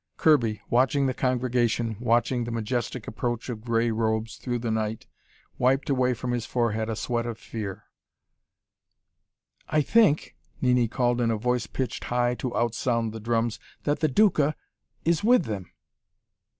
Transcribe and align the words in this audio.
Kirby, 0.17 0.63
watching 0.67 1.05
the 1.05 1.13
congregation, 1.13 1.95
watching 1.99 2.43
the 2.45 2.49
majestic 2.51 3.07
approach 3.07 3.49
of 3.49 3.63
gray 3.63 3.91
robes 3.91 4.37
through 4.37 4.57
the 4.57 4.71
night, 4.71 5.05
wiped 5.59 5.91
away 5.91 6.15
from 6.15 6.31
his 6.31 6.43
forehead 6.43 6.89
a 6.89 6.95
sweat 6.95 7.27
of 7.27 7.37
fear. 7.37 7.83
"I 9.69 9.83
think," 9.83 10.35
Nini 10.59 10.87
called 10.87 11.21
in 11.21 11.29
a 11.29 11.37
voice 11.37 11.67
pitched 11.67 12.05
high 12.05 12.33
to 12.33 12.57
outsound 12.57 13.13
the 13.13 13.19
drums, 13.19 13.59
"that 13.83 13.99
the 13.99 14.07
the 14.07 14.13
Duca 14.15 14.55
is 15.05 15.23
with 15.23 15.43
them!" 15.45 15.69